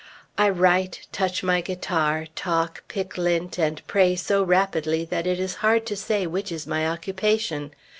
I 0.35 0.49
write, 0.49 1.05
touch 1.11 1.43
my 1.43 1.61
guitar, 1.61 2.25
talk, 2.35 2.83
pick 2.87 3.19
lint, 3.19 3.59
and 3.59 3.85
pray 3.85 4.15
so 4.15 4.41
rapidly 4.41 5.05
that 5.05 5.27
it 5.27 5.39
is 5.39 5.53
hard 5.61 5.85
to 5.85 5.95
say 5.95 6.25
which 6.25 6.51
is 6.51 6.65
my 6.65 6.87
occupation. 6.87 7.69